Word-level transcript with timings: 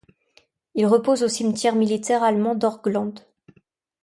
Il 0.73 0.87
repose 0.87 1.21
au 1.21 1.27
Cimetière 1.27 1.75
militaire 1.75 2.23
allemand 2.23 2.55
d'Orglandes. 2.55 3.19